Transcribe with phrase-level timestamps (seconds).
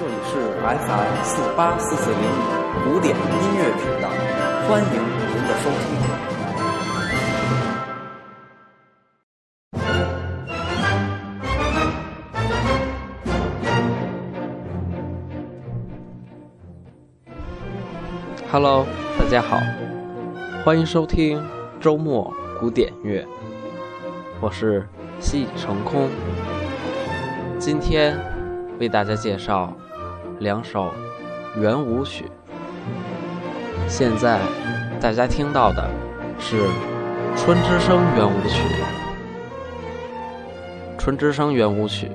[0.00, 2.20] 这里是 FM 四八四四零
[2.86, 3.20] 古典音
[3.58, 4.08] 乐频道，
[4.66, 5.78] 欢迎您的收听。
[18.50, 18.86] Hello，
[19.18, 19.60] 大家好，
[20.64, 21.46] 欢迎收听
[21.78, 23.22] 周末古典乐，
[24.40, 24.88] 我是
[25.20, 26.08] 西成空。
[27.58, 28.18] 今天
[28.78, 29.70] 为大家介绍
[30.40, 30.90] 两首
[31.58, 32.24] 圆舞曲。
[33.86, 34.40] 现在
[34.98, 35.88] 大家听到的
[36.38, 36.62] 是
[37.36, 38.62] 《春之声圆舞曲》。
[40.98, 42.10] 《春之声圆舞曲》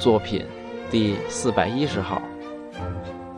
[0.00, 0.46] 作品
[0.90, 2.22] 第四百一十号。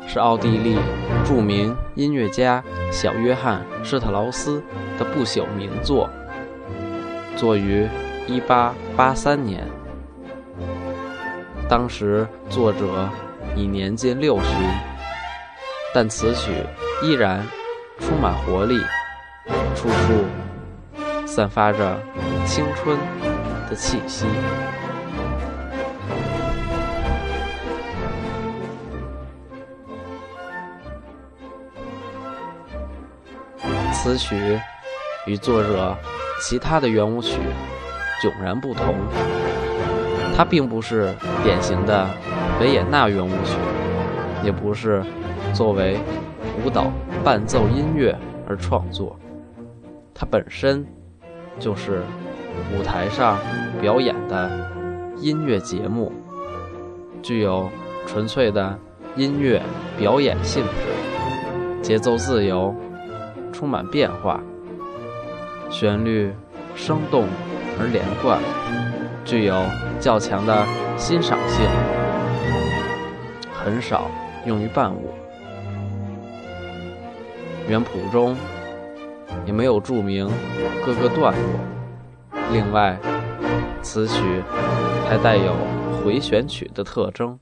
[0.07, 0.77] 是奥地利
[1.25, 4.61] 著名音乐家小约翰施特劳斯
[4.99, 6.09] 的不朽名作，
[7.37, 7.89] 作于
[8.29, 9.65] 1883年。
[11.69, 13.09] 当时作者
[13.57, 14.53] 已年近六旬，
[15.93, 16.51] 但此曲
[17.03, 17.47] 依然
[17.99, 18.79] 充满活力，
[19.75, 20.25] 处处
[21.27, 22.01] 散发着
[22.47, 22.97] 青春
[23.69, 24.27] 的气息。
[33.93, 34.59] 此曲
[35.27, 35.95] 与作者
[36.41, 37.39] 其他的圆舞曲
[38.23, 38.95] 迥然不同，
[40.37, 42.09] 它并不是典型的
[42.61, 43.57] 维也纳圆舞曲，
[44.45, 45.03] 也不是
[45.53, 45.99] 作为
[46.65, 46.91] 舞蹈
[47.25, 48.17] 伴奏音乐
[48.49, 49.19] 而创作，
[50.15, 50.87] 它本身
[51.59, 52.03] 就是
[52.77, 53.39] 舞台上
[53.81, 54.51] 表演的
[55.17, 56.13] 音乐节目，
[57.23, 57.69] 具有
[58.07, 58.79] 纯粹的
[59.17, 59.63] 音乐
[59.99, 62.75] 表演性质，节奏自由。
[63.53, 64.41] 充满变化，
[65.69, 66.33] 旋律
[66.75, 67.27] 生动
[67.79, 68.41] 而连贯，
[69.23, 69.55] 具有
[70.01, 71.67] 较强的欣赏性，
[73.53, 74.11] 很少
[74.47, 75.13] 用于伴舞。
[77.69, 78.35] 原谱中
[79.47, 80.29] 也没有注明
[80.85, 82.41] 各个段落。
[82.51, 82.99] 另外，
[83.83, 84.43] 此曲
[85.09, 85.55] 还带有
[86.03, 87.39] 回旋曲的特征。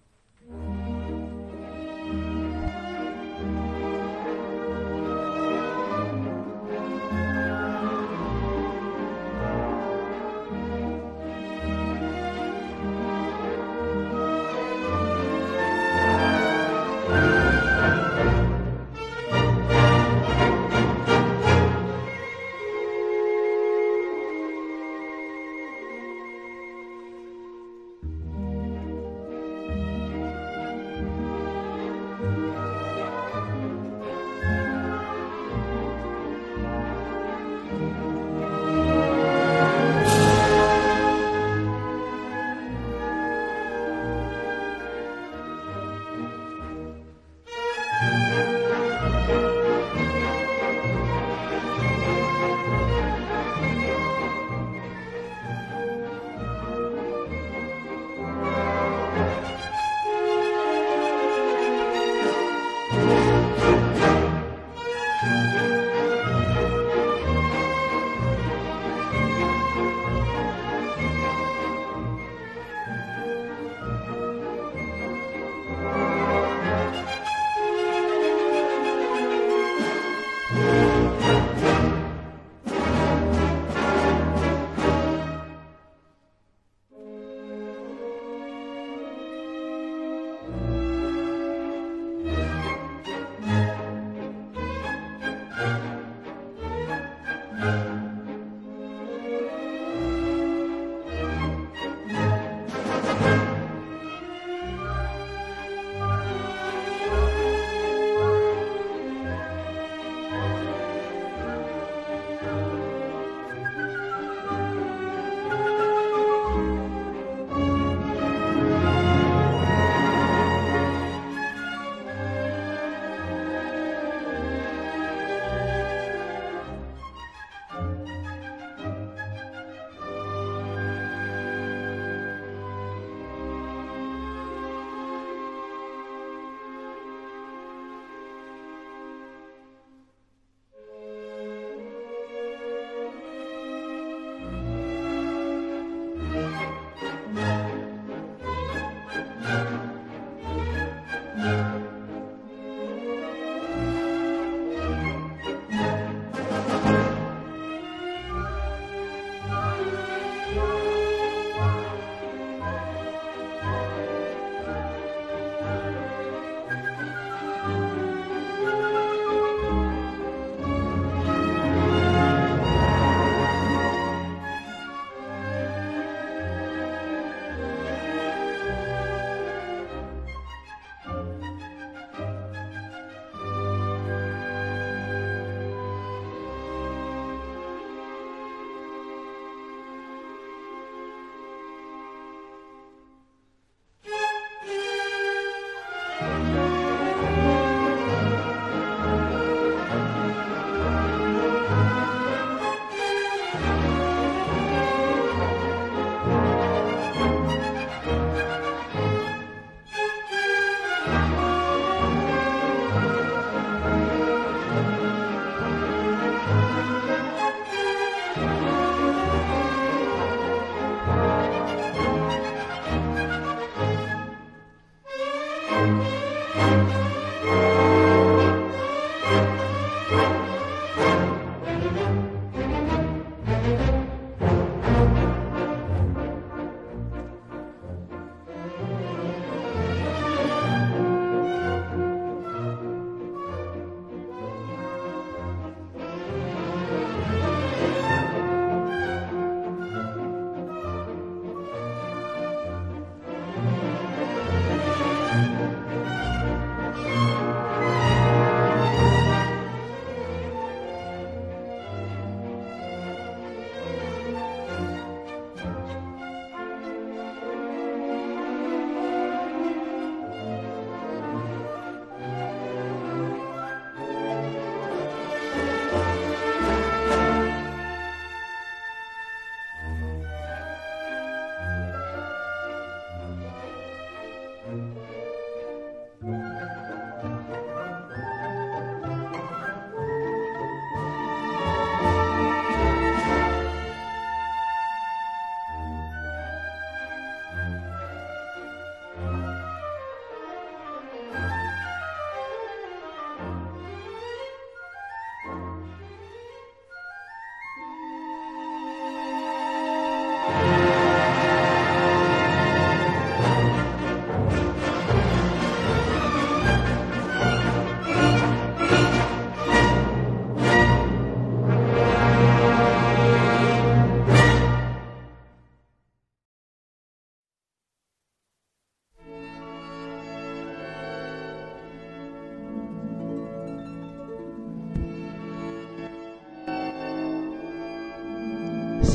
[226.55, 227.08] Música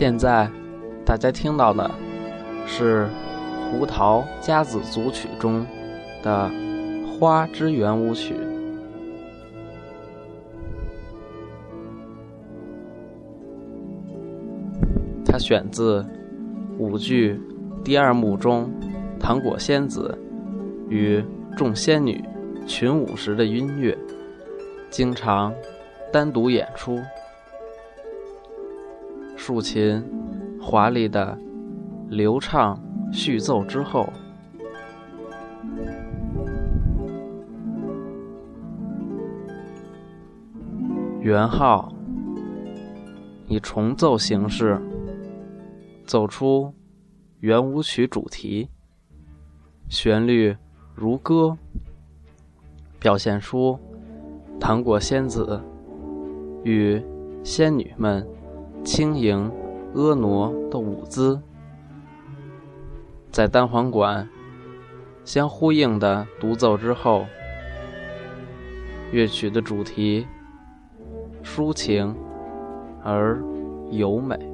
[0.03, 0.51] 现在，
[1.05, 1.89] 大家听到的
[2.67, 3.05] 是
[3.71, 5.65] 《胡桃夹子组曲》中
[6.21, 6.49] 的
[7.17, 8.33] 《花之圆舞曲》。
[15.25, 16.05] 它选自
[16.77, 17.39] 舞剧
[17.81, 18.69] 第二幕中
[19.17, 20.19] 糖果仙子
[20.89, 21.23] 与
[21.55, 22.21] 众仙女
[22.67, 23.97] 群舞时的音乐，
[24.89, 25.53] 经常
[26.11, 26.99] 单独演出。
[29.45, 30.01] 竖琴
[30.61, 31.37] 华丽的
[32.07, 32.81] 流畅
[33.11, 34.07] 续奏之后，
[41.19, 41.91] 元昊
[43.49, 44.79] 以重奏形式
[46.05, 46.73] 奏出
[47.41, 48.69] 圆舞曲主题，
[49.89, 50.55] 旋律
[50.95, 51.57] 如歌，
[52.97, 53.77] 表现出
[54.57, 55.61] 糖果仙子
[56.63, 57.03] 与
[57.43, 58.25] 仙女们。
[58.83, 59.49] 轻盈、
[59.95, 61.41] 婀娜的舞姿，
[63.31, 64.27] 在单簧管
[65.23, 67.25] 相呼应的独奏之后，
[69.11, 70.27] 乐曲的主题
[71.43, 72.15] 抒情
[73.03, 73.41] 而
[73.91, 74.52] 优美。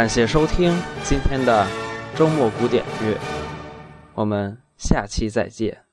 [0.00, 1.66] 感谢收听今天的
[2.16, 3.18] 周末古典乐，
[4.14, 5.89] 我们下期再见。